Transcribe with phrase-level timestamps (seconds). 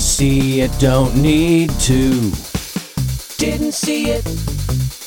[0.00, 2.32] see it, don't need to.
[3.36, 4.24] Didn't see it,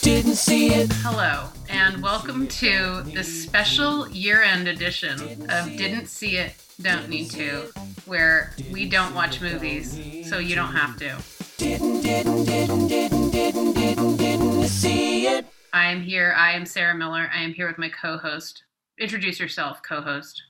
[0.02, 0.92] didn't see it.
[0.98, 5.20] Hello, and welcome to the special year end edition
[5.50, 7.72] of Didn't See It, Don't Need to,
[8.06, 11.18] where we don't watch movies, so you don't have to.
[11.58, 15.48] Didn't, didn't, didn't, didn't, didn't, didn't, didn't see it.
[15.74, 16.36] I am here.
[16.38, 17.32] I am Sarah Miller.
[17.34, 18.64] I am here with my co host.
[19.00, 20.44] Introduce yourself, co host.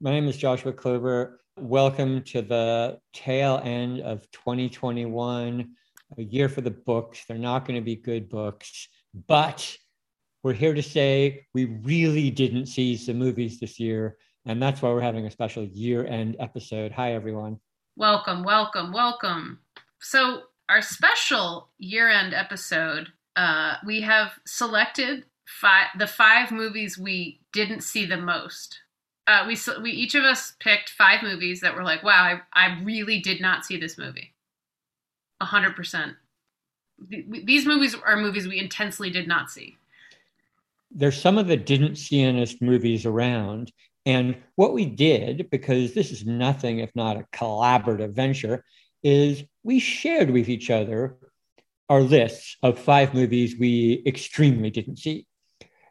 [0.00, 1.40] My name is Joshua Clover.
[1.58, 5.70] Welcome to the tail end of 2021,
[6.18, 7.24] a year for the books.
[7.26, 8.88] They're not going to be good books,
[9.26, 9.74] but
[10.42, 14.18] we're here to say we really didn't see some movies this year.
[14.44, 16.92] And that's why we're having a special year end episode.
[16.92, 17.58] Hi, everyone.
[17.96, 19.60] Welcome, welcome, welcome.
[19.98, 27.40] So, our special year end episode, uh, we have selected five, the five movies we
[27.54, 28.80] didn't see the most
[29.26, 32.80] uh, we we each of us picked five movies that were like, wow, I, I
[32.82, 34.32] really did not see this movie.
[35.40, 36.14] A hundred percent.
[37.08, 39.76] These movies are movies we intensely did not see.
[40.90, 43.72] There's some of the didn't see honest movies around,
[44.06, 48.64] and what we did, because this is nothing if not a collaborative venture,
[49.02, 51.16] is we shared with each other
[51.88, 55.26] our lists of five movies we extremely didn't see.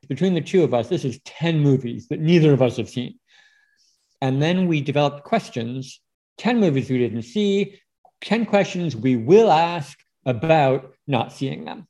[0.07, 3.17] Between the two of us, this is 10 movies that neither of us have seen.
[4.25, 6.01] And then we developed questions
[6.39, 7.79] 10 movies we didn't see,
[8.21, 11.87] 10 questions we will ask about not seeing them.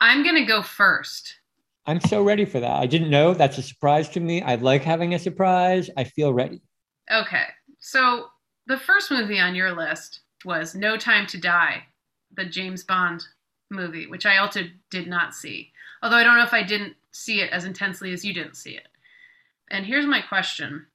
[0.00, 1.34] I'm going to go first.
[1.84, 2.80] I'm so ready for that.
[2.80, 3.34] I didn't know.
[3.34, 4.40] That's a surprise to me.
[4.40, 5.90] I like having a surprise.
[5.94, 6.62] I feel ready.
[7.12, 7.44] Okay.
[7.80, 8.28] So
[8.66, 11.82] the first movie on your list was No Time to Die,
[12.34, 13.22] the James Bond
[13.70, 15.70] movie, which I also did not see.
[16.02, 18.72] Although I don't know if I didn't see it as intensely as you didn't see
[18.72, 18.88] it.
[19.70, 20.86] And here's my question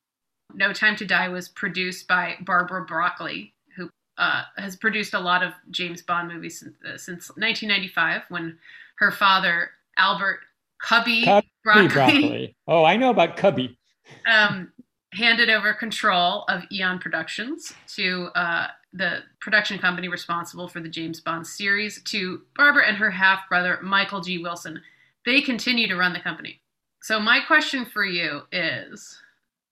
[0.53, 5.43] no Time to Die was produced by Barbara Broccoli, who uh, has produced a lot
[5.43, 8.57] of James Bond movies since, uh, since 1995 when
[8.97, 10.39] her father, Albert
[10.81, 12.55] Cubby, Cubby Broccoli, Broccoli.
[12.67, 13.77] Oh, I know about Cubby.
[14.25, 14.71] Um,
[15.11, 21.19] handed over control of Eon Productions to uh, the production company responsible for the James
[21.19, 24.37] Bond series to Barbara and her half brother, Michael G.
[24.37, 24.81] Wilson.
[25.25, 26.61] They continue to run the company.
[27.01, 29.21] So, my question for you is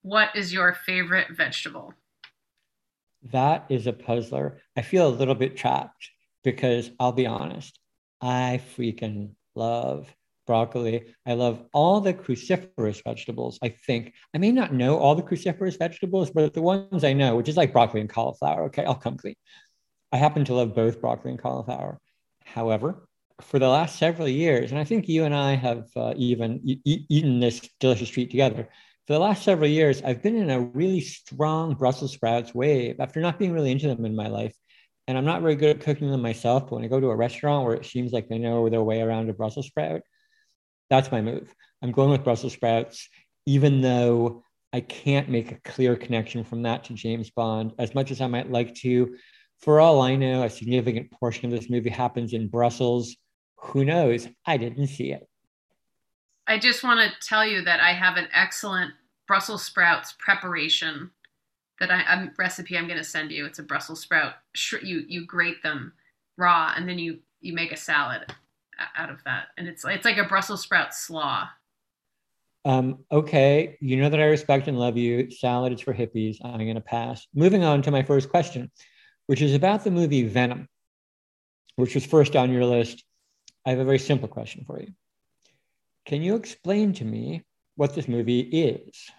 [0.06, 1.92] what is your favorite vegetable?
[3.32, 4.62] That is a puzzler.
[4.78, 6.12] I feel a little bit trapped
[6.44, 7.80] because I'll be honest,
[8.22, 10.14] I freaking love
[10.46, 11.16] broccoli.
[11.26, 14.14] I love all the cruciferous vegetables, I think.
[14.36, 17.58] I may not know all the cruciferous vegetables, but the ones I know, which is
[17.58, 19.34] like broccoli and cauliflower, okay, I'll come clean.
[20.12, 21.98] I happen to love both broccoli and cauliflower.
[22.44, 23.08] However,
[23.42, 27.06] for the last several years, and I think you and I have uh, even e-
[27.10, 28.70] eaten this delicious treat together,
[29.06, 33.20] for the last several years, I've been in a really strong Brussels sprouts wave after
[33.20, 34.56] not being really into them in my life.
[35.08, 36.64] And I'm not very good at cooking them myself.
[36.64, 39.02] But when I go to a restaurant where it seems like they know their way
[39.02, 40.02] around a Brussels sprout,
[40.90, 41.54] that's my move.
[41.84, 43.08] I'm going with Brussels sprouts,
[43.46, 48.10] even though I can't make a clear connection from that to James Bond as much
[48.10, 49.16] as I might like to.
[49.62, 53.16] For all I know, a significant portion of this movie happens in Brussels.
[53.58, 54.28] Who knows?
[54.48, 55.28] I didn't see it.
[56.48, 58.92] I just want to tell you that I have an excellent
[59.28, 61.12] Brussels sprouts preparation
[61.80, 63.46] that I a recipe I'm going to send you.
[63.46, 64.34] It's a Brussels sprout.
[64.82, 65.94] You you grate them
[66.38, 68.34] raw and then you you make a salad
[68.98, 71.48] out of that, and it's it's like a Brussels sprout slaw.
[72.64, 75.30] Um, okay, you know that I respect and love you.
[75.30, 76.38] Salad is for hippies.
[76.44, 77.28] I'm going to pass.
[77.34, 78.72] Moving on to my first question,
[79.28, 80.68] which is about the movie Venom,
[81.76, 83.04] which was first on your list.
[83.66, 84.94] I have a very simple question for you.
[86.06, 87.44] Can you explain to me
[87.76, 89.10] what this movie is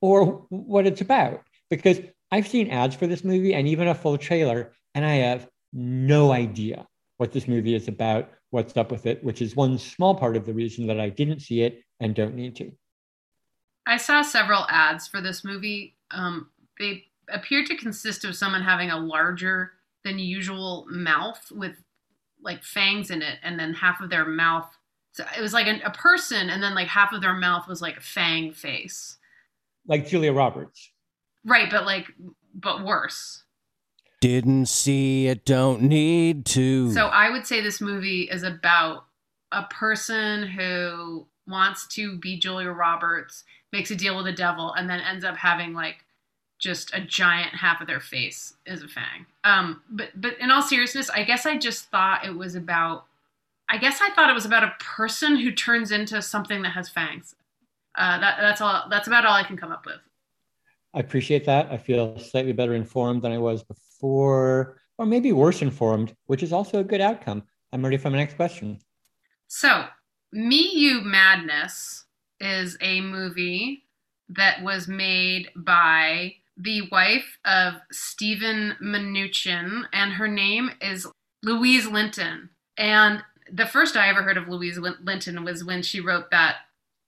[0.00, 1.42] or what it's about?
[1.70, 5.48] Because I've seen ads for this movie and even a full trailer, and I have
[5.72, 6.86] no idea
[7.16, 10.44] what this movie is about, what's up with it, which is one small part of
[10.44, 12.70] the reason that I didn't see it and don't need to.
[13.86, 15.96] I saw several ads for this movie.
[16.10, 19.72] Um, they appear to consist of someone having a larger
[20.04, 21.76] than usual mouth with
[22.42, 24.68] like fangs in it, and then half of their mouth
[25.16, 27.80] so it was like an, a person, and then like half of their mouth was
[27.80, 29.16] like a fang face,
[29.88, 30.90] like Julia Roberts.
[31.42, 32.12] Right, but like,
[32.54, 33.44] but worse.
[34.20, 36.92] Didn't see it, don't need to.
[36.92, 39.06] So I would say this movie is about
[39.52, 44.90] a person who wants to be Julia Roberts, makes a deal with the devil, and
[44.90, 46.04] then ends up having like
[46.58, 49.24] just a giant half of their face is a fang.
[49.44, 53.06] Um, but but in all seriousness, I guess I just thought it was about
[53.68, 56.88] I guess I thought it was about a person who turns into something that has
[56.88, 57.34] fangs.
[57.96, 58.84] Uh, that, that's all.
[58.90, 60.00] That's about all I can come up with.
[60.94, 61.70] I appreciate that.
[61.70, 64.78] I feel slightly better informed than I was before.
[64.98, 67.42] or maybe worse informed, which is also a good outcome.
[67.72, 68.78] I'm ready for my next question.
[69.48, 69.86] So,
[70.32, 72.04] Me You Madness
[72.40, 73.84] is a movie
[74.28, 81.06] that was made by the wife of Steven Mnuchin, and her name is
[81.42, 82.48] Louise Linton.
[82.78, 83.22] And
[83.52, 86.56] the first I ever heard of Louise Linton was when she wrote that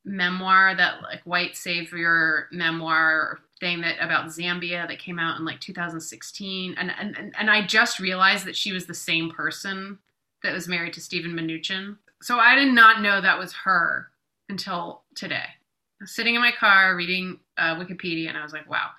[0.05, 5.61] memoir, that like white savior memoir thing that about Zambia that came out in like
[5.61, 6.75] 2016.
[6.79, 9.99] And and and I just realized that she was the same person
[10.43, 11.97] that was married to Steven Mnuchin.
[12.23, 14.09] So I did not know that was her
[14.49, 15.37] until today.
[15.37, 18.91] I was sitting in my car reading uh, Wikipedia, and I was like, wow.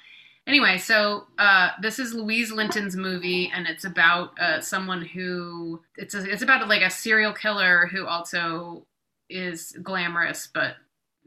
[0.50, 6.16] Anyway, so uh, this is Louise Linton's movie, and it's about uh, someone who it's
[6.16, 8.84] a, it's about like a serial killer who also
[9.30, 10.78] is glamorous but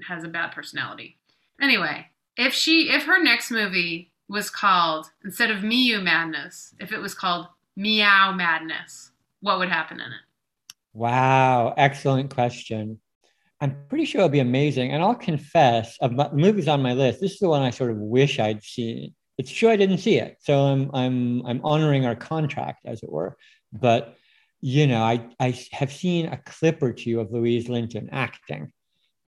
[0.08, 1.18] has a bad personality.
[1.60, 6.90] Anyway, if she if her next movie was called instead of Me You Madness, if
[6.90, 7.46] it was called
[7.76, 10.74] Meow Madness, what would happen in it?
[10.94, 12.98] Wow, excellent question.
[13.62, 14.90] I'm pretty sure it'll be amazing.
[14.90, 17.92] And I'll confess, of my, movies on my list, this is the one I sort
[17.92, 19.14] of wish I'd seen.
[19.38, 23.10] It's true I didn't see it, so I'm I'm I'm honoring our contract, as it
[23.10, 23.36] were.
[23.72, 24.16] But
[24.60, 28.72] you know, I I have seen a clip or two of Louise Linton acting,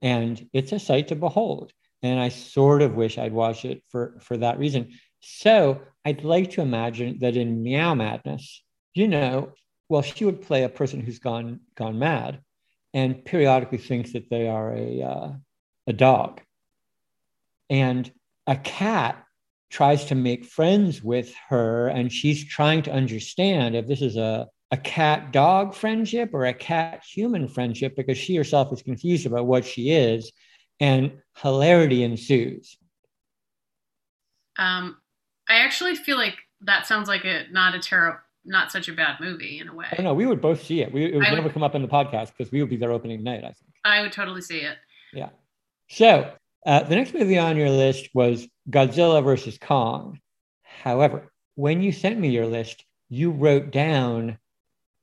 [0.02, 1.74] and it's a sight to behold.
[2.02, 4.94] And I sort of wish I'd watched it for for that reason.
[5.20, 8.64] So I'd like to imagine that in Meow Madness,
[8.94, 9.52] you know,
[9.88, 12.40] well, she would play a person who's gone gone mad,
[12.94, 15.32] and periodically thinks that they are a uh,
[15.88, 16.42] a dog,
[17.70, 18.12] and
[18.48, 19.24] a cat
[19.70, 24.48] tries to make friends with her, and she's trying to understand if this is a
[24.72, 29.46] a cat dog friendship or a cat human friendship because she herself is confused about
[29.46, 30.32] what she is
[30.80, 32.78] and hilarity ensues.
[34.58, 34.98] Um,
[35.50, 39.20] I actually feel like that sounds like a not a terrible, not such a bad
[39.20, 39.88] movie in a way.
[40.00, 40.14] No.
[40.14, 40.92] We would both see it.
[40.92, 42.78] We, it would I never would, come up in the podcast because we would be
[42.78, 43.44] there opening night.
[43.44, 43.74] I think.
[43.86, 44.78] I would totally see it.
[45.14, 45.30] Yeah.
[45.90, 46.32] So
[46.66, 50.20] uh, the next movie on your list was Godzilla versus Kong.
[50.64, 54.38] However, when you sent me your list, you wrote down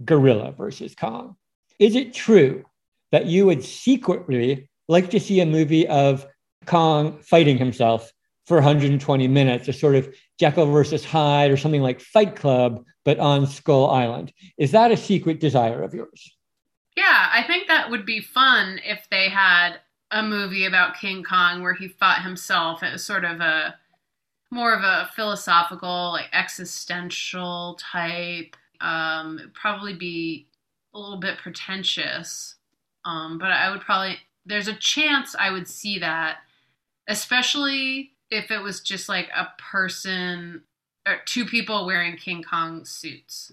[0.05, 1.37] Gorilla versus Kong.
[1.79, 2.65] Is it true
[3.13, 6.27] that you would secretly like to see a movie of
[6.67, 8.13] Kong fighting himself
[8.49, 13.19] for 120 minutes, a sort of Jekyll versus Hyde or something like Fight Club, but
[13.19, 14.33] on Skull Island.
[14.57, 16.35] Is that a secret desire of yours?
[16.97, 19.81] Yeah, I think that would be fun if they had
[20.11, 22.83] a movie about King Kong where he fought himself.
[22.83, 23.77] It was sort of a
[24.51, 28.57] more of a philosophical, like existential type.
[28.81, 30.49] Um, probably be
[30.95, 32.55] a little bit pretentious,
[33.05, 36.39] um, but I would probably there's a chance I would see that,
[37.07, 40.63] especially if it was just like a person
[41.07, 43.53] or two people wearing King Kong suits.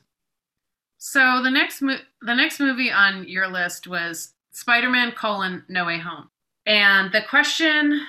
[0.98, 6.00] So the next mo- the next movie on your list was Spider-Man: colon, No Way
[6.00, 6.30] Home.
[6.66, 8.01] And the question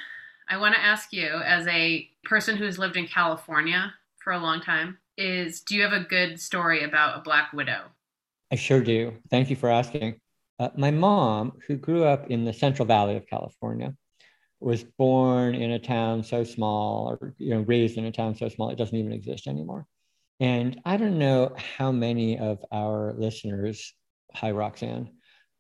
[0.49, 4.61] I want to ask you as a person who's lived in California for a long
[4.61, 7.83] time is do you have a good story about a black widow?
[8.51, 9.13] I sure do.
[9.31, 10.21] Thank you for asking.
[10.59, 13.95] Uh, my mom, who grew up in the Central Valley of California,
[14.61, 18.49] was born in a town so small, or you know, raised in a town so
[18.49, 19.87] small it doesn't even exist anymore.
[20.41, 23.95] And I don't know how many of our listeners,
[24.35, 25.11] hi Roxanne,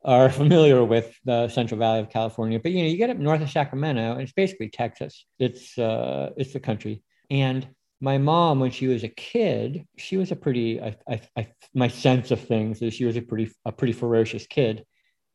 [0.04, 2.58] are familiar with the Central Valley of California.
[2.58, 5.26] But you know, you get up north of Sacramento, and it's basically Texas.
[5.38, 7.02] It's uh, it's the country.
[7.30, 7.68] And
[8.00, 10.80] my mom, when she was a kid, she was a pretty.
[10.80, 14.46] I, I, I my sense of things is she was a pretty a pretty ferocious
[14.46, 14.84] kid,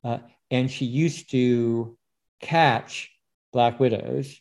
[0.03, 1.97] uh, and she used to
[2.39, 3.11] catch
[3.51, 4.39] black widows,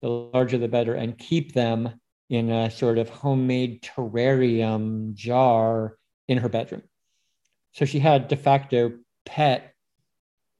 [0.00, 5.96] the larger the better, and keep them in a sort of homemade terrarium jar
[6.28, 6.82] in her bedroom.
[7.72, 9.74] So she had de facto pet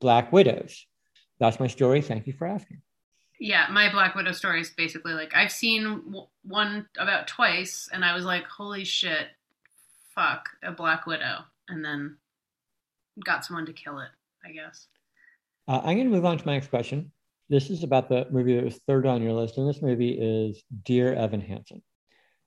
[0.01, 0.87] black widows.
[1.39, 2.03] That's my story.
[2.03, 2.83] Thank you for asking
[3.43, 8.15] yeah, my Black Widow story is basically like I've seen one about twice, and I
[8.15, 9.27] was like, holy shit,
[10.15, 12.19] fuck, a Black Widow, and then
[13.25, 14.11] got someone to kill it,
[14.45, 14.87] I guess.
[15.67, 17.11] Uh, I'm going to move on to my next question.
[17.53, 20.65] This is about the movie that was third on your list, and this movie is
[20.85, 21.83] Dear Evan Hansen.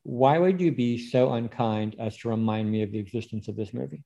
[0.02, 3.72] Why would you be so unkind as to remind me of the existence of this
[3.72, 4.04] movie?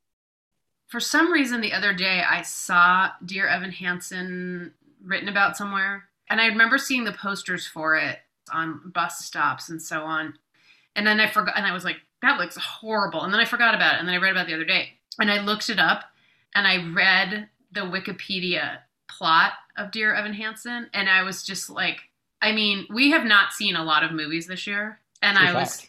[0.88, 6.42] For some reason, the other day I saw Dear Evan Hansen written about somewhere and
[6.42, 8.20] I remember seeing the posters for it
[8.52, 10.34] on bus stops and so on.
[10.98, 13.24] And then I forgot, and I was like, that looks horrible.
[13.24, 14.00] And then I forgot about it.
[14.00, 14.98] And then I read about it the other day.
[15.18, 16.04] And I looked it up
[16.56, 18.80] and I read the Wikipedia
[19.10, 20.90] plot of Dear Evan Hansen.
[20.94, 21.98] And I was just like,
[22.42, 25.00] I mean, we have not seen a lot of movies this year.
[25.22, 25.86] And I was,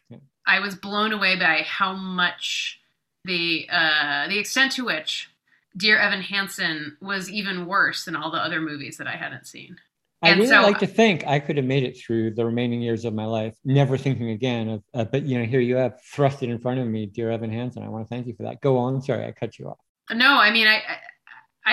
[0.46, 2.80] I was blown away by how much
[3.24, 5.30] the uh, the extent to which
[5.76, 9.76] Dear Evan Hansen was even worse than all the other movies that I hadn't seen.
[10.22, 12.82] I And really so- like to think I could have made it through the remaining
[12.82, 14.82] years of my life, never thinking again of.
[14.92, 17.50] Uh, but you know, here you have thrust it in front of me, dear Evan
[17.52, 17.82] Hansen.
[17.82, 18.60] I want to thank you for that.
[18.60, 19.00] Go on.
[19.02, 19.78] Sorry, I cut you off.
[20.12, 20.82] No, I mean, I,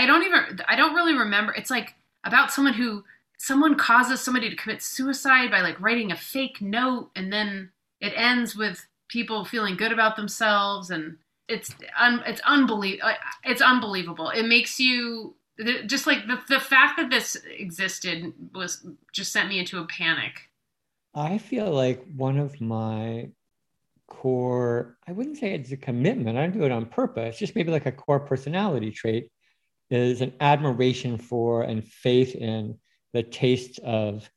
[0.03, 1.53] I, don't even, I don't really remember.
[1.53, 3.03] It's like about someone who,
[3.37, 8.13] someone causes somebody to commit suicide by like writing a fake note, and then it
[8.15, 13.09] ends with people feeling good about themselves, and it's, un, it's unbelievable.
[13.09, 13.13] Uh,
[13.43, 14.29] it's unbelievable.
[14.29, 15.35] It makes you
[15.85, 20.49] just like the the fact that this existed was just sent me into a panic.
[21.15, 23.29] I feel like one of my
[24.07, 27.71] core, I wouldn't say it's a commitment, I don't do it on purpose, just maybe
[27.71, 29.31] like a core personality trait
[29.89, 32.77] is an admiration for and faith in
[33.13, 34.29] the tastes of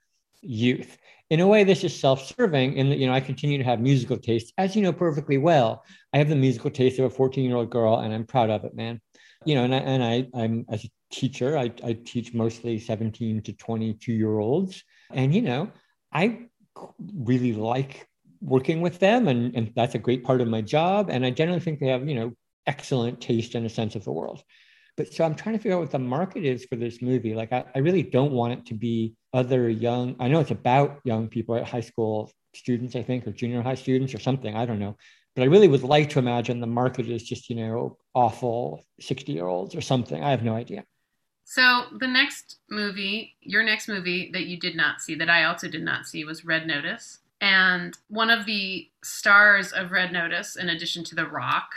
[0.43, 0.97] youth.
[1.29, 4.17] In a way, this is self-serving in that, you know, I continue to have musical
[4.17, 5.85] tastes, as you know perfectly well.
[6.13, 9.01] I have the musical taste of a 14-year-old girl, and I'm proud of it, man.
[9.45, 13.43] You know, and I, and I, I'm as a teacher, I, I teach mostly 17
[13.43, 14.83] to 22 year olds.
[15.13, 15.71] And, you know,
[16.13, 16.47] I
[17.15, 18.09] really like
[18.41, 21.61] working with them and, and that's a great part of my job and i generally
[21.61, 22.33] think they have you know
[22.67, 24.43] excellent taste and a sense of the world
[25.01, 27.35] but so i'm trying to figure out what the market is for this movie.
[27.35, 31.01] Like i, I really don't want it to be other young i know it's about
[31.05, 34.67] young people at high school students i think or junior high students or something i
[34.67, 34.97] don't know.
[35.35, 39.33] But i really would like to imagine the market is just you know awful 60
[39.33, 40.23] year olds or something.
[40.23, 40.85] I have no idea.
[41.45, 45.69] So the next movie, your next movie that you did not see, that I also
[45.69, 47.19] did not see, was Red Notice.
[47.41, 51.71] And one of the stars of Red Notice, in addition to The Rock,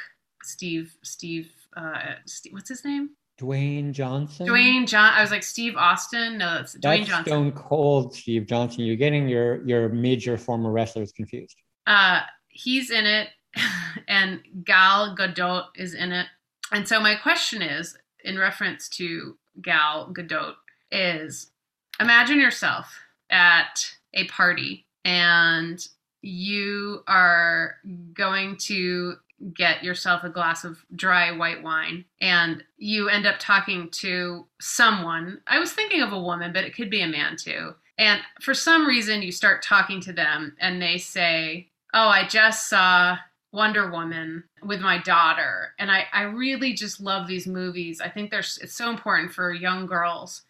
[0.43, 3.11] Steve, Steve, uh, Steve what's his name?
[3.41, 5.11] dwayne johnson Dwayne John.
[5.11, 6.37] I was like Steve Austin.
[6.37, 7.25] No, that's Dwayne that's Johnson.
[7.25, 13.05] stone cold steve johnson you're getting your your major former wrestlers confused Uh, he's in
[13.05, 13.29] it,
[14.07, 16.27] and Gal Gadot is in it.
[16.71, 20.53] And so my question is, in reference to Gal Gadot,
[20.91, 21.51] is
[21.99, 22.95] imagine yourself
[23.29, 25.85] at a party and
[26.21, 27.75] you are
[28.13, 29.15] going to
[29.53, 35.41] get yourself a glass of dry white wine and you end up talking to someone.
[35.47, 37.73] I was thinking of a woman, but it could be a man too.
[37.97, 42.69] And for some reason, you start talking to them and they say, Oh, I just
[42.69, 43.17] saw
[43.51, 45.73] Wonder Woman with my daughter.
[45.77, 48.01] And I, I really just love these movies.
[48.01, 50.43] I think there's it's so important for young girls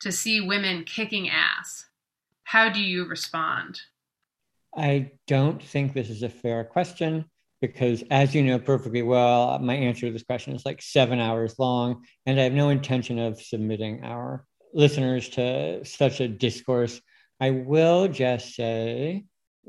[0.00, 1.86] to see women kicking ass.
[2.44, 3.80] How do you respond?
[4.76, 7.24] I don't think this is a fair question
[7.62, 11.60] because, as you know perfectly well, my answer to this question is like seven hours
[11.60, 17.00] long, and I have no intention of submitting our listeners to such a discourse.
[17.40, 19.26] I will just say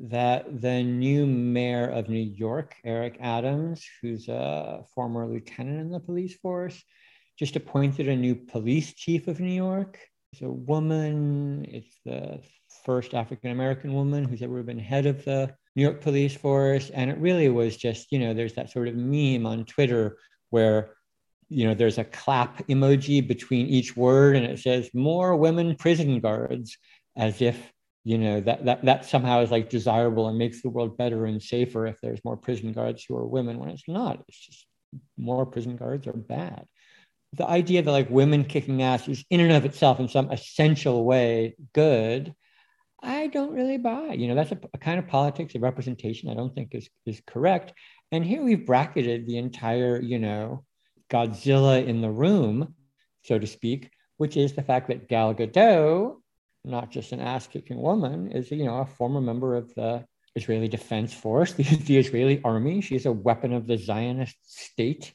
[0.10, 6.00] that the new mayor of New York, Eric Adams, who's a former lieutenant in the
[6.00, 6.84] police force,
[7.38, 10.00] just appointed a new police chief of New York.
[10.32, 11.64] It's a woman.
[11.70, 12.42] It's the
[12.84, 16.90] first African American woman who's ever been head of the New York police force.
[16.90, 20.18] And it really was just, you know, there's that sort of meme on Twitter
[20.50, 20.96] where,
[21.50, 26.20] you know, there's a clap emoji between each word and it says more women prison
[26.20, 26.78] guards,
[27.16, 27.72] as if,
[28.04, 31.42] you know, that, that, that somehow is like desirable and makes the world better and
[31.42, 34.24] safer if there's more prison guards who are women when it's not.
[34.28, 34.66] It's just
[35.18, 36.66] more prison guards are bad
[37.36, 41.04] the idea that like women kicking ass is in and of itself in some essential
[41.04, 42.34] way good
[43.03, 46.33] i don't really buy you know that's a, a, kind of politics of representation i
[46.33, 47.74] don't think is is correct.
[48.12, 50.63] And here we've bracketed the entire you know
[51.10, 52.75] godzilla in the room
[53.24, 56.15] so to speak which is the fact that gal gadot
[56.63, 60.05] not just an ass kicking woman is you know a former member of the
[60.36, 62.81] israeli defense force the, the israeli army.
[62.81, 65.13] She's a weapon of the zionist state.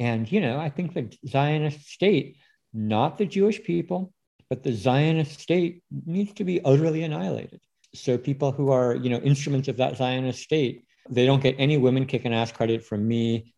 [0.00, 2.38] And, you know, I think the Zionist state,
[2.72, 4.14] not the Jewish people,
[4.50, 7.60] but the Zionist state needs to be utterly annihilated.
[7.94, 11.78] So people who are, you know, instruments of that Zionist state, they don't get any
[11.78, 13.54] women kicking ass credit from me.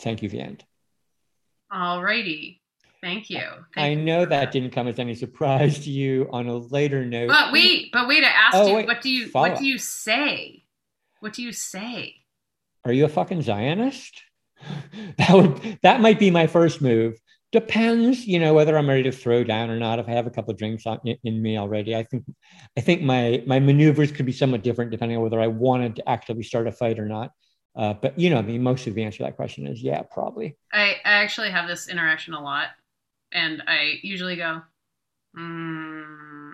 [0.00, 0.64] Thank you, the end.
[1.70, 2.62] All righty.
[3.02, 3.42] Thank you.
[3.74, 7.04] Thank I know for that didn't come as any surprise to you on a later
[7.04, 7.28] note.
[7.28, 9.66] But wait, but wait, I asked Oh, you, wait, what do you follow what do
[9.66, 10.64] you say?
[11.20, 12.14] What do you say?
[12.84, 14.22] Are you a fucking Zionist?
[15.18, 17.18] that would that might be my first move.
[17.52, 19.98] Depends, you know, whether I'm ready to throw down or not.
[19.98, 22.24] If I have a couple of drinks on, in, me already, I think
[22.76, 26.08] I think my my maneuvers could be somewhat different depending on whether I wanted to
[26.08, 27.32] actively start a fight or not.
[27.74, 30.02] Uh, but you know, I mean, most of the answer to that question is yeah,
[30.02, 30.56] probably.
[30.72, 32.68] I, I actually have this interaction a lot,
[33.32, 34.62] and I usually go,
[35.36, 36.52] mm,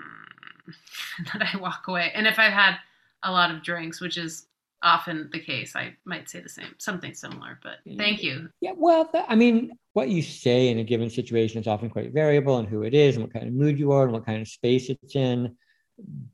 [1.18, 2.10] and then I walk away.
[2.14, 2.76] And if I've had
[3.22, 4.46] a lot of drinks, which is
[4.82, 5.74] often the case.
[5.74, 8.48] I might say the same, something similar, but thank you.
[8.60, 12.58] Yeah, well, I mean, what you say in a given situation is often quite variable
[12.58, 14.48] and who it is and what kind of mood you are and what kind of
[14.48, 15.56] space it's in.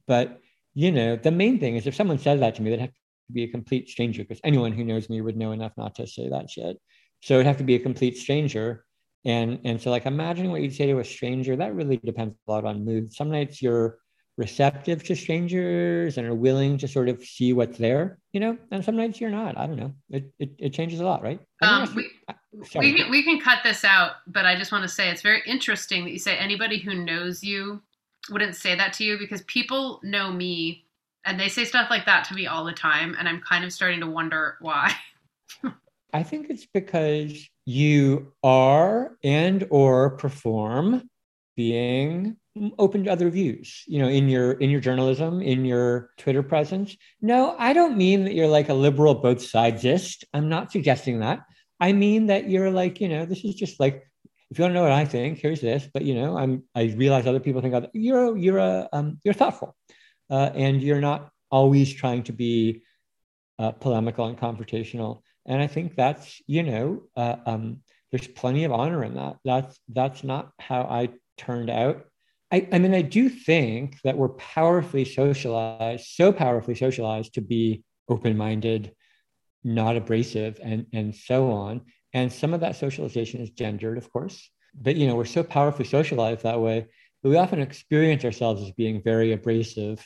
[0.07, 0.41] But,
[0.75, 3.33] you know, the main thing is if someone said that to me, they'd have to
[3.33, 6.29] be a complete stranger because anyone who knows me would know enough not to say
[6.29, 6.79] that shit.
[7.21, 8.85] So it'd have to be a complete stranger.
[9.25, 12.51] And, and so like imagining what you'd say to a stranger, that really depends a
[12.51, 13.13] lot on mood.
[13.13, 13.99] Some nights you're
[14.39, 18.85] receptive to strangers and are willing to sort of see what's there, you know, and
[18.85, 19.59] some nights you're not.
[19.59, 19.93] I don't know.
[20.11, 21.41] It, it, it changes a lot, right?
[21.61, 22.11] Um, we,
[22.53, 25.43] we, can, we can cut this out, but I just want to say it's very
[25.47, 27.83] interesting that you say anybody who knows you
[28.31, 30.87] wouldn't say that to you because people know me
[31.25, 33.15] and they say stuff like that to me all the time.
[33.19, 34.95] And I'm kind of starting to wonder why.
[36.13, 41.09] I think it's because you are and or perform
[41.57, 42.37] being
[42.79, 46.97] open to other views you know in your in your journalism in your twitter presence.
[47.21, 51.41] No i don't mean that you're like a liberal both sidesist i'm not suggesting that.
[51.81, 54.07] I mean that you're like you know this is just like
[54.51, 56.95] if you want to know what i think here's this but you know i'm i
[56.97, 59.75] realize other people think other you're you're a um, you're thoughtful
[60.31, 62.83] uh, and you're not always trying to be
[63.59, 65.21] uh, polemical and confrontational.
[65.47, 67.79] And i think that's you know uh, um,
[68.11, 69.37] there's plenty of honor in that.
[69.45, 72.05] That's that's not how i turned out
[72.53, 77.83] I, I mean, I do think that we're powerfully socialized, so powerfully socialized to be
[78.09, 78.93] open minded,
[79.65, 81.81] not abrasive, and, and so on.
[82.13, 84.51] And some of that socialization is gendered, of course.
[84.75, 86.87] But, you know, we're so powerfully socialized that way
[87.23, 90.05] that we often experience ourselves as being very abrasive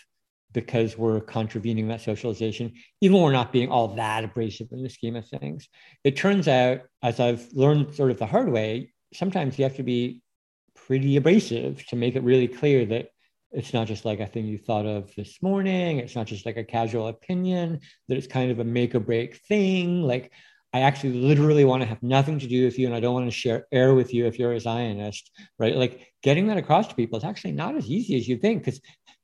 [0.52, 4.88] because we're contravening that socialization, even when we're not being all that abrasive in the
[4.88, 5.68] scheme of things.
[6.04, 9.82] It turns out, as I've learned sort of the hard way, sometimes you have to
[9.82, 10.22] be
[10.86, 13.08] pretty abrasive to make it really clear that
[13.52, 15.98] it's not just like a thing you thought of this morning.
[15.98, 19.36] It's not just like a casual opinion, that it's kind of a make or break
[19.48, 20.02] thing.
[20.02, 20.32] Like,
[20.72, 23.26] I actually literally want to have nothing to do with you and I don't want
[23.26, 25.74] to share air with you if you're a Zionist, right?
[25.74, 28.80] Like, getting that across to people is actually not as easy as you think because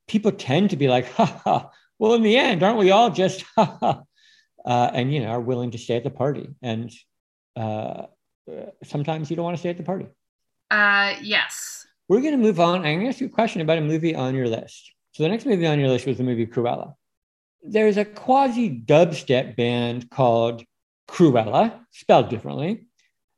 [0.08, 3.44] people tend to be like, ha ha, well, in the end, aren't we all just
[3.56, 4.02] ha ha?
[4.64, 6.48] Uh, and, you know, are willing to stay at the party.
[6.62, 6.90] And
[7.56, 8.06] uh,
[8.84, 10.06] sometimes you don't want to stay at the party.
[10.72, 11.86] Uh, yes.
[12.08, 12.76] We're going to move on.
[12.76, 14.90] I'm going to ask you a question about a movie on your list.
[15.12, 16.94] So the next movie on your list was the movie Cruella.
[17.62, 20.64] There's a quasi dubstep band called
[21.08, 22.86] Krewella, spelled differently,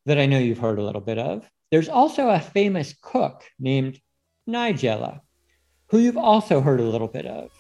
[0.07, 1.51] that I know you've heard a little bit of.
[1.73, 4.01] There's also a famous cook named
[4.49, 5.21] Nigella,
[5.89, 7.51] who you've also heard a little bit of.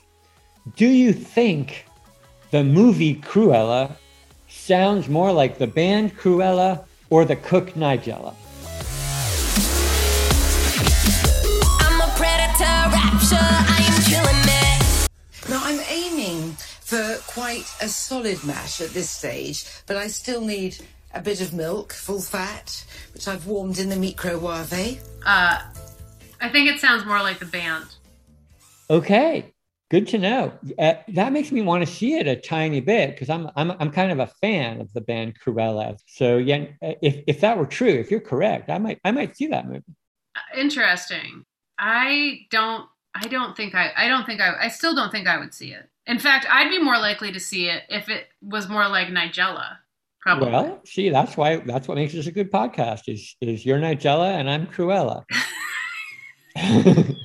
[0.77, 1.87] Do you think
[2.53, 3.97] the movie Cruella
[4.47, 8.37] sounds more like the band Krewella or the cook Nigella?
[15.49, 20.79] Now I'm aiming for quite a solid mash at this stage, but I still need
[21.15, 25.01] a bit of milk, full fat, which I've warmed in the microwave.
[25.25, 25.63] Uh,
[26.41, 27.87] I think it sounds more like the band.
[28.91, 29.53] Okay,
[29.91, 30.53] good to know.
[30.79, 33.91] Uh, that makes me want to see it a tiny bit because I'm I'm I'm
[33.91, 35.97] kind of a fan of the band Krewella.
[36.07, 39.47] So yeah, if if that were true, if you're correct, I might I might see
[39.49, 39.85] that movie.
[40.57, 41.45] Interesting.
[41.79, 45.39] I don't I don't think I I don't think I I still don't think I
[45.39, 45.89] would see it.
[46.07, 49.77] In fact, I'd be more likely to see it if it was more like Nigella.
[50.21, 50.51] Probably.
[50.51, 53.03] Well, see, that's why that's what makes this a good podcast.
[53.09, 55.25] Is is you're Nigella and I'm Cruella.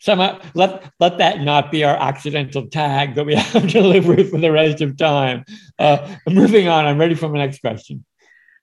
[0.00, 4.30] Somehow, let let that not be our accidental tag that we have to live with
[4.30, 5.44] for the rest of time.
[5.78, 8.04] Uh, moving on, I'm ready for my next question.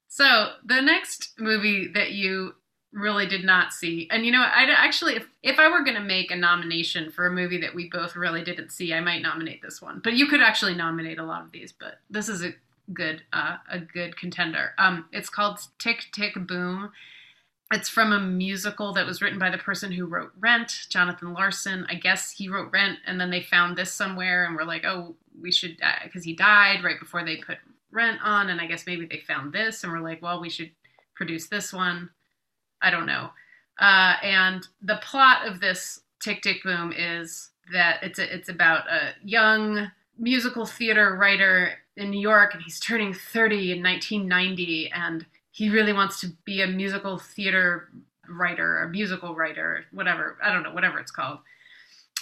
[0.10, 2.55] So the next movie that you
[2.91, 4.08] really did not see.
[4.12, 7.28] And you know, I actually, if, if I were going to make a nomination for
[7.28, 10.02] a movie that we both really didn't see, I might nominate this one.
[10.04, 11.71] But you could actually nominate a lot of these.
[11.71, 12.54] But this is a
[12.93, 14.73] good, uh, a good contender.
[14.78, 16.91] Um, it's called Tick Tick Boom.
[17.71, 21.86] It's from a musical that was written by the person who wrote Rent, Jonathan Larson.
[21.88, 25.15] I guess he wrote Rent, and then they found this somewhere, and we're like, oh,
[25.39, 27.60] we should, because uh, he died right before they put
[27.91, 30.71] Rent on, and I guess maybe they found this, and we're like, well, we should
[31.13, 32.10] produce this one.
[32.82, 33.30] I don't know.
[33.80, 38.89] Uh, and the plot of this Tick Tick Boom is that it's a, it's about
[38.92, 45.26] a young musical theater writer in New York, and he's turning 30 in 1990, and
[45.52, 47.89] he really wants to be a musical theater
[48.30, 51.39] writer, a musical writer, whatever I don't know, whatever it's called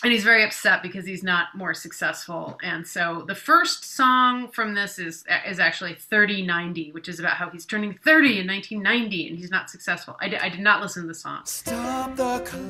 [0.04, 2.58] and he's very upset because he's not more successful.
[2.62, 7.50] And so the first song from this is is actually 3090, which is about how
[7.50, 10.16] he's turning 30 in 1990 and he's not successful.
[10.22, 11.42] I, d- I did not listen to the song.
[11.46, 12.68] Stop the clock.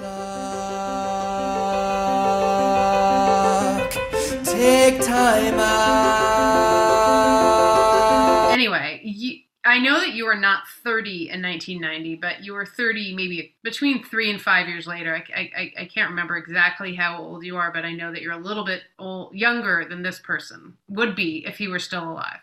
[4.46, 6.78] Take time out.
[8.54, 13.14] anyway, you, I know that you were not 30 in 1990, but you were 30
[13.16, 15.22] maybe between three and five years later.
[15.36, 18.32] I, I, I can't remember exactly how old you are, but I know that you're
[18.32, 22.40] a little bit old, younger than this person would be if he were still alive.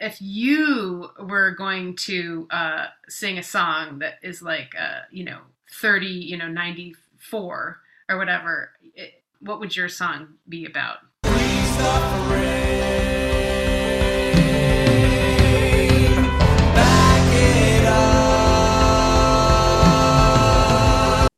[0.00, 5.40] If you were going to uh, sing a song that is like, uh, you know,
[5.70, 11.00] 30, you know, 94 or whatever, it, what would your song be about?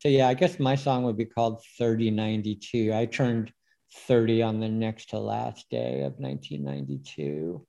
[0.01, 2.91] So yeah, I guess my song would be called 3092.
[2.95, 3.53] I turned
[4.07, 7.67] 30 on the next to last day of 1992.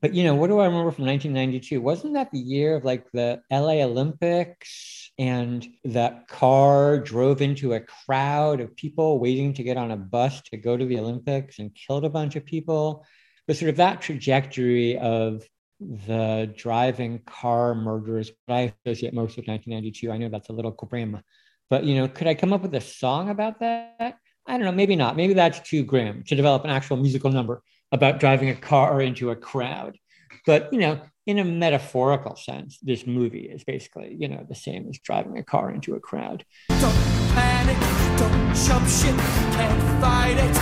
[0.00, 1.80] But you know, what do I remember from 1992?
[1.80, 7.80] Wasn't that the year of like the LA Olympics and that car drove into a
[7.80, 11.76] crowd of people waiting to get on a bus to go to the Olympics and
[11.76, 13.06] killed a bunch of people?
[13.46, 15.44] But sort of that trajectory of
[15.78, 20.10] the driving car murders, I associate most with 1992.
[20.10, 21.22] I know that's a little grim
[21.70, 24.18] but you know, could I come up with a song about that?
[24.46, 25.16] I don't know, maybe not.
[25.16, 29.30] Maybe that's too grim to develop an actual musical number about driving a car into
[29.30, 29.98] a crowd.
[30.46, 34.88] But you know, in a metaphorical sense, this movie is basically, you know, the same
[34.88, 36.44] as driving a car into a crowd.
[36.68, 36.94] Don't
[37.34, 37.78] panic,
[38.18, 39.14] don't jump ship,
[39.52, 40.54] can't fight it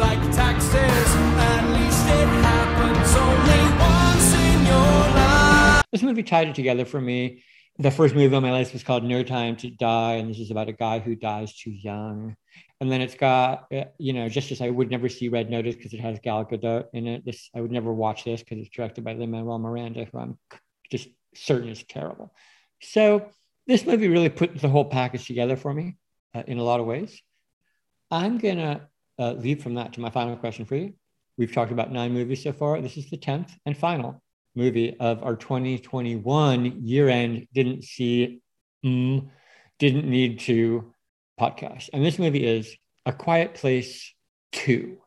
[0.00, 0.74] like taxes.
[0.74, 5.84] At least it happens only once in your life.
[5.92, 7.42] This movie tied it together for me
[7.78, 10.50] the first movie on my list was called No Time to Die, and this is
[10.50, 12.36] about a guy who dies too young.
[12.80, 15.74] And then it's got, uh, you know, just as I would never see Red Notice
[15.74, 17.24] because it has Gal Gadot in it.
[17.24, 20.38] This I would never watch this because it's directed by Lin Manuel Miranda, who I'm
[20.90, 22.32] just certain is terrible.
[22.80, 23.28] So
[23.66, 25.96] this movie really put the whole package together for me
[26.34, 27.20] uh, in a lot of ways.
[28.10, 30.94] I'm gonna uh, from that to my final question for you.
[31.36, 32.80] We've talked about nine movies so far.
[32.80, 34.22] This is the tenth and final
[34.54, 38.40] movie of our 2021 year end didn't see,
[38.84, 39.28] mm,
[39.78, 40.92] didn't need to
[41.38, 41.90] podcast.
[41.92, 44.12] And this movie is A Quiet Place
[44.52, 44.98] 2.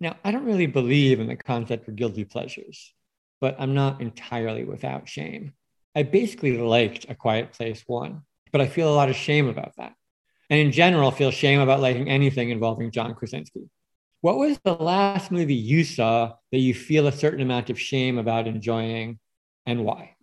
[0.00, 2.92] Now, I don't really believe in the concept of guilty pleasures,
[3.40, 5.52] but I'm not entirely without shame.
[5.94, 9.76] I basically liked A Quiet Place 1, but I feel a lot of shame about
[9.76, 9.94] that.
[10.50, 13.68] And in general, feel shame about liking anything involving John Krasinski.
[14.22, 18.18] What was the last movie you saw that you feel a certain amount of shame
[18.18, 19.18] about enjoying
[19.66, 20.14] and why?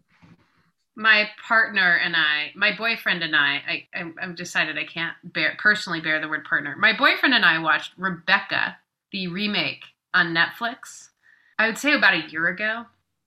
[0.96, 6.00] My partner and I, my boyfriend and I, I, I've decided I can't bear, personally
[6.00, 6.78] bear the word partner.
[6.78, 8.78] My boyfriend and I watched Rebecca,
[9.12, 9.84] the remake
[10.14, 11.10] on Netflix.
[11.58, 12.86] I would say about a year ago,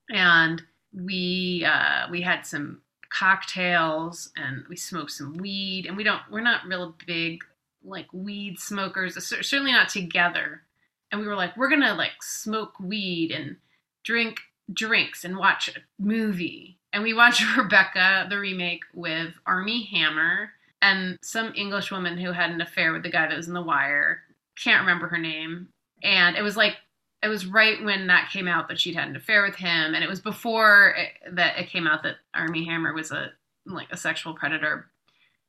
[0.09, 0.63] and
[0.95, 2.81] we uh, we had some
[3.11, 7.45] cocktails and we smoked some weed, and we don't we're not real big
[7.85, 10.63] like weed smokers, certainly not together.
[11.11, 13.57] And we were like, we're gonna like smoke weed and
[14.05, 14.39] drink
[14.73, 16.79] drinks and watch a movie.
[16.93, 22.51] And we watched Rebecca, the remake, with Armie Hammer and some English woman who had
[22.51, 24.23] an affair with the guy that was in The Wire.
[24.57, 25.69] Can't remember her name.
[26.03, 26.77] And it was like,
[27.23, 29.95] it was right when that came out that she'd had an affair with him.
[29.95, 33.33] And it was before it, that it came out that Armie Hammer was a
[33.65, 34.87] like a sexual predator.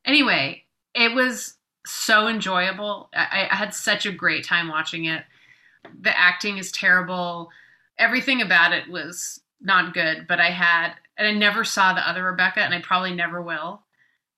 [0.06, 3.10] Anyway, it was so enjoyable.
[3.14, 5.24] I, I had such a great time watching it.
[6.02, 7.50] The acting is terrible.
[7.98, 12.24] Everything about it was not good, but I had, and I never saw the other
[12.24, 13.82] Rebecca, and I probably never will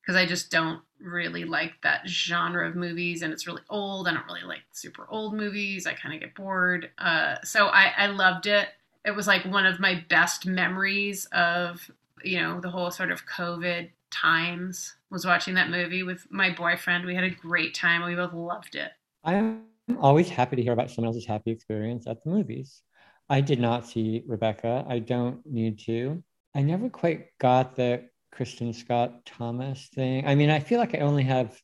[0.01, 4.07] because I just don't really like that genre of movies, and it's really old.
[4.07, 5.87] I don't really like super old movies.
[5.87, 6.91] I kind of get bored.
[6.97, 8.69] Uh, so I, I loved it.
[9.03, 11.89] It was like one of my best memories of
[12.23, 17.05] you know the whole sort of COVID times was watching that movie with my boyfriend.
[17.05, 18.03] We had a great time.
[18.03, 18.91] We both loved it.
[19.23, 19.63] I'm
[19.99, 22.81] always happy to hear about someone else's happy experience at the movies.
[23.29, 24.85] I did not see Rebecca.
[24.87, 26.23] I don't need to.
[26.53, 30.27] I never quite got the Kristin Scott Thomas thing.
[30.27, 31.59] I mean, I feel like I only have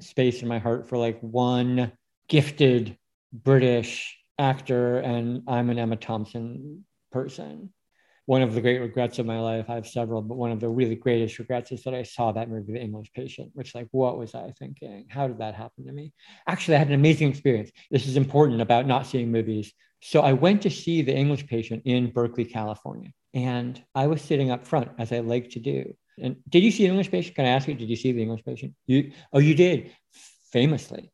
[0.00, 1.92] space in my heart for like one
[2.28, 2.96] gifted
[3.32, 7.72] British actor, and I'm an Emma Thompson person
[8.26, 10.68] one of the great regrets of my life, I have several, but one of the
[10.68, 14.18] really greatest regrets is that I saw that movie, The English Patient, which, like, what
[14.18, 15.06] was I thinking?
[15.08, 16.12] How did that happen to me?
[16.46, 17.70] Actually, I had an amazing experience.
[17.90, 19.72] This is important about not seeing movies.
[20.02, 24.50] So I went to see The English Patient in Berkeley, California, and I was sitting
[24.50, 25.94] up front, as I like to do.
[26.22, 27.36] And did you see The English Patient?
[27.36, 28.74] Can I ask you, did you see The English Patient?
[28.86, 29.92] You, oh, you did,
[30.52, 31.10] famously.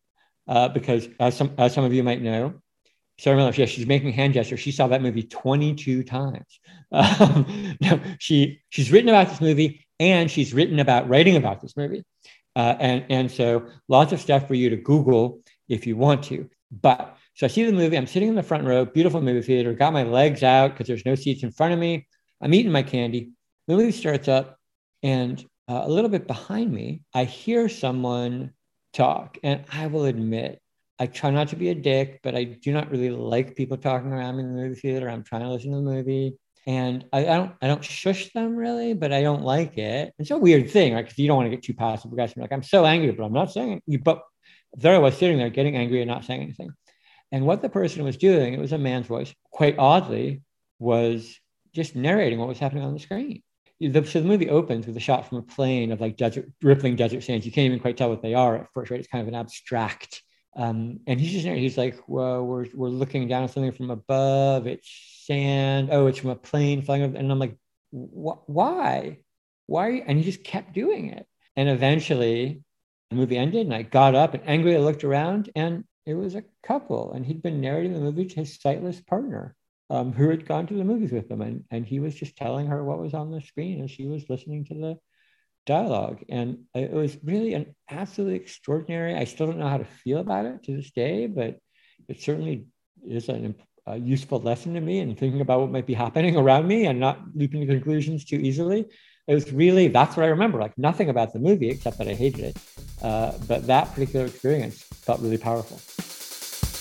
[0.49, 2.55] Uh, because as some, as some of you might know,
[3.18, 4.61] Sarah Miller, yeah, she's making hand gestures.
[4.61, 6.61] She saw that movie 22 times.
[6.92, 12.05] Um, she she's written about this movie and she's written about writing about this movie.
[12.55, 16.48] Uh, and, and so lots of stuff for you to Google if you want to.
[16.70, 19.72] But so I see the movie, I'm sitting in the front row, beautiful movie theater,
[19.74, 22.07] got my legs out because there's no seats in front of me
[22.40, 23.33] I'm eating my candy.
[23.66, 24.59] The movie starts up,
[25.02, 28.52] and uh, a little bit behind me, I hear someone
[28.92, 29.38] talk.
[29.42, 30.61] And I will admit,
[30.99, 34.13] I try not to be a dick, but I do not really like people talking
[34.13, 35.09] around me in the movie theater.
[35.09, 36.39] I'm trying to listen to the movie.
[36.67, 40.13] And I, I don't I don't shush them really, but I don't like it.
[40.19, 41.05] It's a weird thing, right?
[41.05, 42.39] Because you don't want to get too passive aggressive.
[42.39, 44.03] Like I'm so angry, but I'm not saying it.
[44.03, 44.23] But
[44.75, 46.71] there I was sitting there getting angry and not saying anything.
[47.31, 50.43] And what the person was doing, it was a man's voice, quite oddly,
[50.79, 51.39] was
[51.75, 53.43] just narrating what was happening on the screen.
[53.81, 56.97] The, so the movie opens with a shot from a plane of like desert, rippling
[56.97, 57.45] desert sands.
[57.45, 58.99] You can't even quite tell what they are at first, right?
[58.99, 60.23] It's kind of an abstract.
[60.57, 64.66] Um, and he's just he's like, well, we're we're looking down at something from above.
[64.66, 64.88] It's
[65.27, 65.90] sand.
[65.92, 67.16] Oh, it's from a plane flying over.
[67.16, 67.57] And I'm like,
[67.90, 69.19] why?
[69.66, 70.03] Why?
[70.07, 71.27] And he just kept doing it.
[71.57, 72.62] And eventually
[73.11, 76.45] the movie ended and I got up and angrily looked around and it was a
[76.62, 77.12] couple.
[77.12, 79.55] And he'd been narrating the movie to his sightless partner
[79.90, 82.66] um, who had gone to the movies with him, And, and he was just telling
[82.66, 84.99] her what was on the screen and she was listening to the
[85.66, 86.24] dialogue.
[86.29, 90.46] And it was really an absolutely extraordinary, I still don't know how to feel about
[90.46, 91.59] it to this day, but
[92.09, 92.66] it certainly
[93.07, 93.55] is an,
[93.87, 96.98] a useful lesson to me in thinking about what might be happening around me and
[96.98, 98.87] not leaping to conclusions too easily.
[99.26, 102.14] It was really, that's what I remember, like nothing about the movie except that I
[102.14, 102.57] hated it.
[103.02, 105.81] Uh, but that particular experience felt really powerful.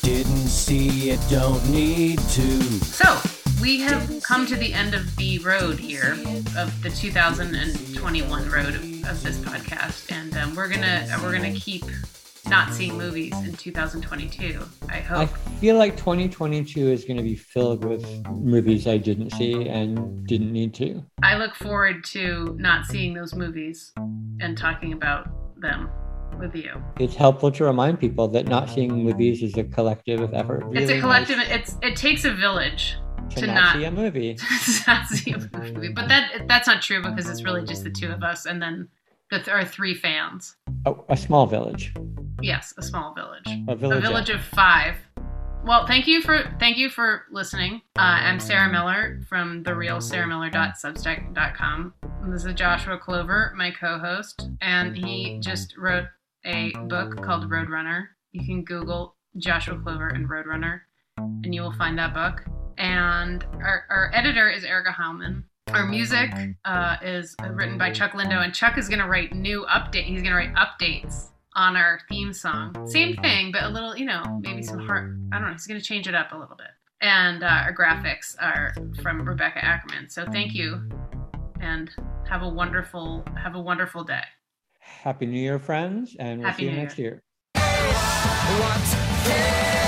[0.08, 2.62] Didn't see it, don't need to.
[2.86, 3.35] So,
[3.66, 6.12] we have come to the end of the road here,
[6.56, 11.84] of the 2021 road of, of this podcast, and um, we're gonna we're gonna keep
[12.48, 14.64] not seeing movies in 2022.
[14.88, 15.18] I hope.
[15.18, 15.26] I
[15.60, 20.52] feel like 2022 is going to be filled with movies I didn't see and didn't
[20.52, 21.04] need to.
[21.24, 23.94] I look forward to not seeing those movies
[24.42, 25.28] and talking about
[25.60, 25.90] them
[26.40, 26.84] with you.
[27.00, 30.66] It's helpful to remind people that not seeing movies is a collective effort.
[30.66, 31.38] Really it's a collective.
[31.38, 31.50] Nice.
[31.50, 32.98] It's it takes a village
[33.30, 34.38] to, to not, not, see a movie.
[34.88, 38.10] not see a movie, but that that's not true because it's really just the two
[38.10, 38.88] of us and then
[39.32, 40.56] the th- our three fans.
[40.86, 41.94] Oh, a small village.
[42.42, 43.48] Yes, a small village.
[43.68, 43.98] A village.
[43.98, 44.96] A village of five.
[45.66, 47.82] Well, thank you for thank you for listening.
[47.98, 51.94] Uh, I'm Sarah Miller from therealsarahmiller.substack.com.
[52.28, 56.06] This is Joshua Clover, my co-host, and he just wrote
[56.46, 58.10] a book called Roadrunner.
[58.32, 60.82] You can Google Joshua Clover and Roadrunner,
[61.18, 62.44] and you will find that book.
[62.78, 65.44] And our, our editor is Erica Heilman.
[65.70, 66.32] Our music
[66.64, 70.04] uh, is written by Chuck Lindo, and Chuck is going to write new update.
[70.04, 72.88] He's going to write updates on our theme song.
[72.88, 75.16] Same thing, but a little, you know, maybe some heart.
[75.32, 75.54] I don't know.
[75.54, 76.68] He's going to change it up a little bit.
[77.02, 80.10] And uh, our graphics are from Rebecca Ackerman.
[80.10, 80.90] So thank you,
[81.60, 81.90] and
[82.30, 84.24] have a wonderful have a wonderful day.
[84.80, 87.24] Happy New Year, friends, and we'll Happy see you New next year.
[89.26, 89.82] year.